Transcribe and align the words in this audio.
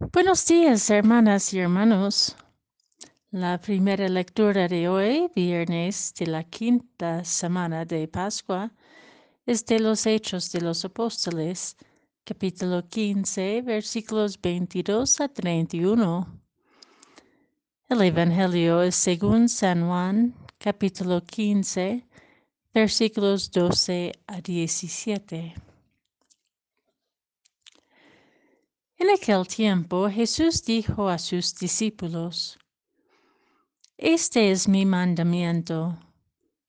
Buenos 0.00 0.46
días, 0.46 0.88
hermanas 0.90 1.52
y 1.52 1.58
hermanos. 1.58 2.36
La 3.32 3.60
primera 3.60 4.08
lectura 4.08 4.68
de 4.68 4.88
hoy, 4.88 5.28
viernes 5.34 6.14
de 6.16 6.28
la 6.28 6.44
quinta 6.44 7.24
semana 7.24 7.84
de 7.84 8.06
Pascua, 8.06 8.72
es 9.44 9.66
de 9.66 9.80
los 9.80 10.06
Hechos 10.06 10.52
de 10.52 10.60
los 10.60 10.84
Apóstoles, 10.84 11.76
capítulo 12.22 12.86
15, 12.88 13.60
versículos 13.62 14.40
22 14.40 15.20
a 15.20 15.28
31. 15.28 16.40
El 17.88 18.02
Evangelio 18.02 18.82
es 18.82 18.94
según 18.94 19.48
San 19.48 19.84
Juan, 19.84 20.32
capítulo 20.58 21.24
15, 21.24 22.06
versículos 22.72 23.50
12 23.50 24.12
a 24.28 24.40
17. 24.40 25.67
En 29.00 29.10
aquel 29.10 29.46
tiempo 29.46 30.10
Jesús 30.10 30.64
dijo 30.64 31.08
a 31.08 31.18
sus 31.18 31.54
discípulos, 31.54 32.58
Este 33.96 34.50
es 34.50 34.66
mi 34.66 34.84
mandamiento, 34.84 35.96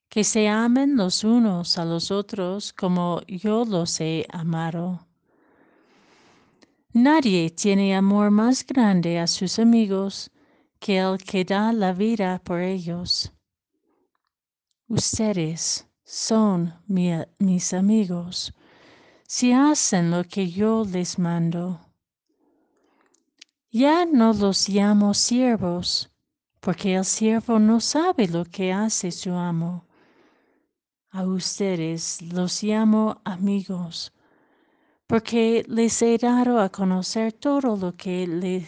que 0.09 0.23
se 0.23 0.47
amen 0.47 0.95
los 0.95 1.23
unos 1.23 1.79
a 1.79 1.85
los 1.85 2.11
otros 2.11 2.71
como 2.71 3.21
yo 3.27 3.65
los 3.65 3.99
he 3.99 4.27
amado. 4.29 5.07
Nadie 6.93 7.49
tiene 7.49 7.95
amor 7.95 8.29
más 8.29 8.63
grande 8.63 9.17
a 9.17 9.25
sus 9.25 9.57
amigos 9.57 10.29
que 10.79 10.99
el 10.99 11.17
que 11.17 11.43
da 11.43 11.73
la 11.73 11.93
vida 11.93 12.39
por 12.43 12.59
ellos. 12.59 13.31
Ustedes 14.87 15.87
son 16.03 16.75
mis 16.87 17.73
amigos 17.73 18.53
si 19.27 19.51
hacen 19.51 20.11
lo 20.11 20.23
que 20.23 20.47
yo 20.47 20.85
les 20.85 21.17
mando. 21.17 21.88
Ya 23.71 24.03
no 24.03 24.33
los 24.33 24.67
llamo 24.67 25.13
siervos, 25.13 26.09
porque 26.59 26.95
el 26.95 27.05
siervo 27.05 27.59
no 27.59 27.79
sabe 27.79 28.27
lo 28.27 28.43
que 28.43 28.73
hace 28.73 29.11
su 29.11 29.31
amo. 29.31 29.85
A 31.11 31.23
ustedes 31.23 32.19
los 32.23 32.63
llamo 32.63 33.21
amigos, 33.25 34.11
porque 35.05 35.63
les 35.67 36.01
he 36.01 36.17
dado 36.17 36.59
a 36.59 36.69
conocer 36.69 37.31
todo 37.31 37.75
lo 37.77 37.95
que 37.95 38.65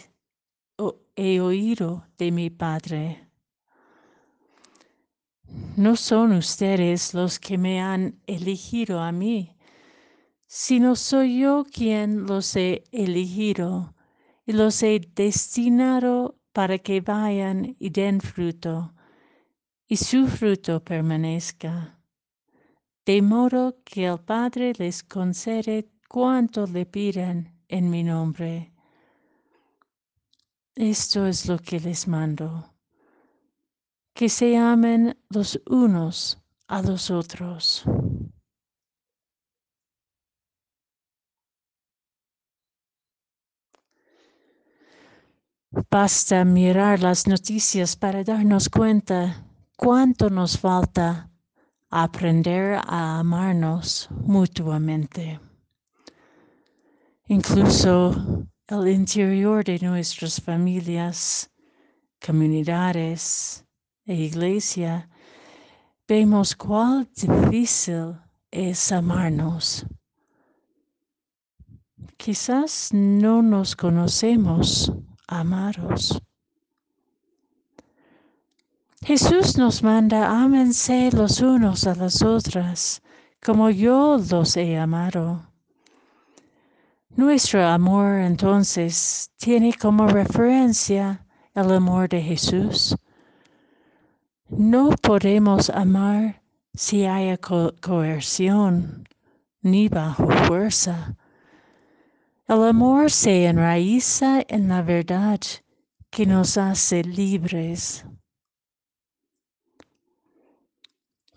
he 1.16 1.42
oído 1.42 2.06
de 2.20 2.31
mi 2.31 2.52
Padre. 2.52 3.28
No 5.78 5.95
son 5.95 6.33
ustedes 6.33 7.16
los 7.16 7.39
que 7.39 7.58
me 7.58 7.81
han 7.81 8.22
elegido 8.28 9.00
a 9.00 9.11
mí, 9.11 9.58
sino 10.45 10.95
soy 10.95 11.39
yo 11.39 11.66
quien 11.72 12.28
los 12.28 12.56
he 12.56 12.83
elegido 12.92 13.95
y 14.45 14.53
los 14.53 14.81
he 14.84 15.00
destinado 15.16 16.39
para 16.53 16.78
que 16.80 17.02
vayan 17.02 17.75
y 17.80 17.89
den 17.89 18.20
fruto, 18.22 18.94
y 19.88 19.98
su 19.98 20.28
fruto 20.28 20.83
permanezca. 20.83 22.00
De 23.06 23.22
modo 23.22 23.78
que 23.83 24.06
el 24.06 24.20
Padre 24.20 24.73
les 24.78 25.03
concede 25.03 25.89
cuanto 26.08 26.67
le 26.67 26.86
piden 26.86 27.58
en 27.67 27.89
mi 27.89 28.03
nombre. 28.03 28.73
Esto 30.76 31.26
es 31.26 31.48
lo 31.48 31.58
que 31.58 31.80
les 31.80 32.08
mando, 32.08 32.73
que 34.14 34.30
se 34.30 34.58
amen 34.58 35.17
los 35.30 35.59
unos 35.67 36.38
a 36.67 36.81
los 36.81 37.11
otros. 37.11 37.83
Basta 45.72 46.44
mirar 46.44 47.00
las 47.00 47.27
noticias 47.27 47.95
para 47.95 48.25
darnos 48.25 48.67
cuenta 48.67 49.45
cuánto 49.77 50.30
nos 50.30 50.58
falta 50.58 51.32
aprender 51.89 52.82
a 52.86 53.20
amarnos 53.20 54.10
mutuamente. 54.11 55.39
Incluso 57.27 58.45
el 58.67 58.87
interior 58.89 59.64
de 59.64 59.80
nuestras 59.80 60.42
familias, 60.42 61.49
comunidades 62.20 63.65
e 64.05 64.14
iglesia, 64.14 65.10
vemos 66.05 66.54
cuán 66.54 67.10
difícil 67.15 68.20
es 68.52 68.92
amarnos. 68.92 69.86
Quizás 72.17 72.89
no 72.92 73.42
nos 73.42 73.73
conocemos 73.73 74.92
amaros. 75.31 76.21
Jesús 79.03 79.58
nos 79.58 79.81
manda, 79.81 80.30
ámense 80.30 81.09
los 81.11 81.42
unos 81.42 81.87
a 81.87 81.95
las 81.95 82.21
otras, 82.21 83.02
como 83.43 83.71
yo 83.71 84.19
los 84.30 84.55
he 84.58 84.77
amado. 84.77 85.42
Nuestro 87.15 87.65
amor 87.65 88.19
entonces 88.19 89.31
tiene 89.37 89.73
como 89.73 90.08
referencia 90.08 91.25
el 91.55 91.71
amor 91.71 92.09
de 92.09 92.21
Jesús. 92.21 92.95
No 94.49 94.92
podemos 95.02 95.69
amar 95.71 96.42
si 96.73 97.05
hay 97.05 97.37
coerción 97.37 99.08
ni 99.61 99.89
bajo 99.89 100.27
fuerza. 100.45 101.15
El 102.52 102.64
amor 102.66 103.10
se 103.10 103.45
enraiza 103.45 104.44
en 104.50 104.67
la 104.67 104.82
verdad 104.82 105.39
que 106.10 106.26
nos 106.26 106.58
hace 106.58 107.02
libres. 107.02 108.04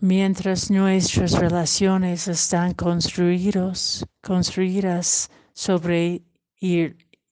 Mientras 0.00 0.72
nuestras 0.72 1.38
relaciones 1.38 2.26
están 2.26 2.74
construidos, 2.74 4.04
construidas 4.22 5.30
sobre 5.52 6.24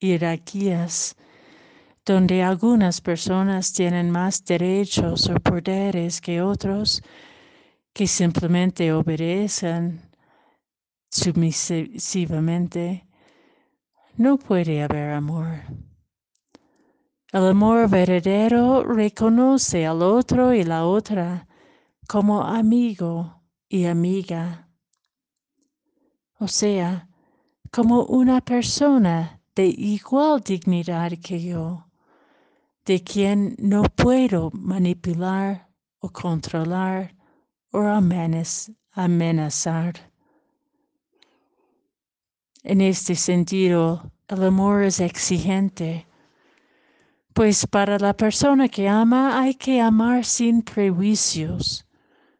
jerarquías, 0.01 1.17
donde 2.07 2.41
algunas 2.45 3.01
personas 3.01 3.73
tienen 3.73 4.13
más 4.13 4.45
derechos 4.45 5.29
o 5.29 5.35
poderes 5.35 6.21
que 6.21 6.41
otros, 6.41 7.03
que 7.93 8.07
simplemente 8.07 8.93
obedecen 8.93 10.09
submisivamente, 11.11 13.09
no 14.17 14.37
puede 14.39 14.83
haber 14.83 15.11
amor. 15.11 15.63
El 17.33 17.47
amor 17.47 17.89
verdadero 17.89 18.85
reconoce 18.85 19.87
al 19.87 20.03
otro 20.03 20.53
y 20.53 20.65
la 20.65 20.85
otra 20.85 21.47
como 22.07 22.43
amigo 22.43 23.43
y 23.69 23.87
amiga. 23.87 24.69
O 26.39 26.47
sea, 26.47 27.09
como 27.71 28.05
una 28.05 28.43
persona 28.43 29.41
de 29.55 29.67
igual 29.67 30.43
dignidad 30.43 31.13
que 31.23 31.41
yo, 31.43 31.87
de 32.85 33.03
quien 33.03 33.57
no 33.59 33.83
puedo 33.85 34.51
manipular 34.53 35.71
o 36.01 36.11
controlar 36.11 37.15
o 37.71 37.81
amenazar. 38.93 40.12
En 42.65 42.81
este 42.81 43.17
sentido, 43.17 44.13
el 44.29 44.45
amor 44.45 44.85
es 44.85 45.01
exigente, 45.01 46.07
pues 47.35 47.67
para 47.67 47.99
la 47.99 48.17
persona 48.17 48.69
que 48.69 48.89
ama 48.89 49.41
hay 49.41 49.55
que 49.55 49.81
amar 49.81 50.25
sin 50.25 50.63
prejuicios, 50.63 51.85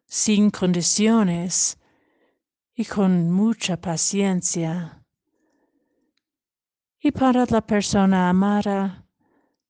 sin 0.07 0.51
condiciones 0.51 1.77
y 2.77 2.85
con 2.85 3.33
mucha 3.33 3.77
paciencia. 3.77 5.03
Y 7.01 7.11
para 7.11 7.45
la 7.47 7.61
persona 7.61 8.29
amada, 8.29 9.05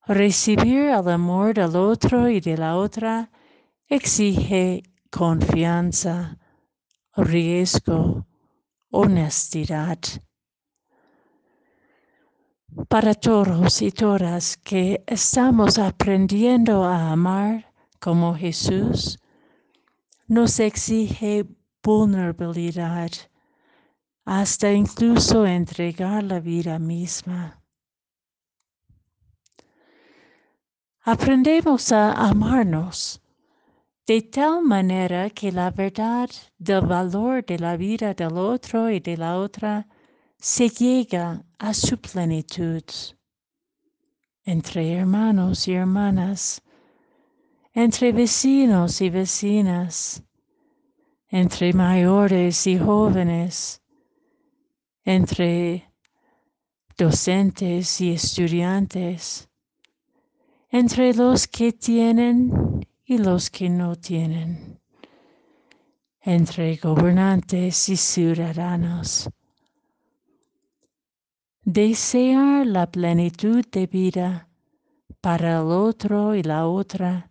recibir 0.06 0.90
el 0.90 1.08
amor 1.08 1.54
del 1.54 1.76
otro 1.76 2.28
y 2.28 2.40
de 2.40 2.58
la 2.58 2.76
otra 2.76 3.30
exige 3.88 4.82
confianza, 5.10 6.36
riesgo, 7.16 8.26
honestidad 8.90 9.98
para 12.88 13.14
todos 13.14 13.82
y 13.82 13.90
todas 13.90 14.56
que 14.56 15.02
estamos 15.06 15.78
aprendiendo 15.78 16.84
a 16.84 17.12
amar 17.12 17.72
como 18.00 18.34
Jesús, 18.34 19.18
nos 20.26 20.58
exige 20.58 21.46
vulnerabilidad 21.82 23.10
hasta 24.24 24.72
incluso 24.72 25.46
entregar 25.46 26.22
la 26.22 26.40
vida 26.40 26.78
misma. 26.78 27.60
Aprendemos 31.04 31.90
a 31.92 32.12
amarnos 32.12 33.20
de 34.06 34.22
tal 34.22 34.62
manera 34.62 35.30
que 35.30 35.50
la 35.50 35.70
verdad 35.70 36.30
del 36.58 36.86
valor 36.86 37.44
de 37.44 37.58
la 37.58 37.76
vida 37.76 38.14
del 38.14 38.38
otro 38.38 38.90
y 38.90 39.00
de 39.00 39.16
la 39.16 39.36
otra 39.36 39.86
se 40.44 40.68
llega 40.70 41.44
a 41.56 41.72
su 41.72 41.98
plenitud. 41.98 42.82
entre 44.44 44.94
hermanos 44.94 45.68
y 45.68 45.74
hermanas, 45.74 46.60
entre 47.72 48.10
vecinos 48.10 49.00
y 49.00 49.08
vecinas, 49.08 50.20
entre 51.28 51.72
mayores 51.72 52.66
y 52.66 52.76
jóvenes, 52.76 53.80
entre 55.04 55.88
docentes 56.98 58.00
y 58.00 58.10
estudiantes, 58.10 59.48
entre 60.70 61.14
los 61.14 61.46
que 61.46 61.72
tienen 61.72 62.84
y 63.04 63.18
los 63.18 63.48
que 63.48 63.70
no 63.70 63.94
tienen, 63.94 64.80
entre 66.20 66.74
gobernantes 66.78 67.88
y 67.88 67.96
ciudadanos. 67.96 69.30
Desear 71.64 72.66
la 72.66 72.90
plenitud 72.90 73.64
de 73.70 73.86
vida 73.86 74.48
para 75.20 75.60
el 75.60 75.68
otro 75.68 76.34
y 76.34 76.42
la 76.42 76.66
otra, 76.66 77.30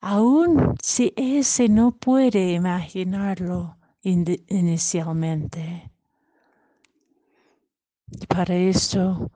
aun 0.00 0.74
si 0.82 1.12
ese 1.16 1.68
no 1.68 1.92
puede 1.92 2.54
imaginarlo 2.54 3.76
inicialmente. 4.00 5.90
Para 8.26 8.54
esto 8.54 9.30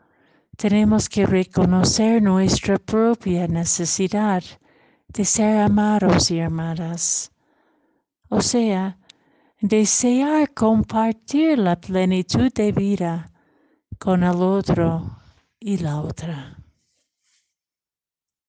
tenemos 0.57 1.11
que 1.11 1.27
reconocer 1.27 2.23
nuestra 2.23 2.79
propia 2.79 3.47
necesidad 3.47 4.43
de 5.09 5.27
ser 5.27 5.59
amados 5.59 6.31
y 6.31 6.41
amadas. 6.41 7.31
O 8.31 8.41
sea, 8.41 8.99
desear 9.61 10.55
compartir 10.55 11.59
la 11.59 11.79
plenitud 11.79 12.51
de 12.55 12.73
vida 12.73 13.31
con 13.99 14.23
el 14.23 14.43
otro 14.43 15.19
y 15.59 15.79
la 15.79 16.01
otra. 16.01 16.56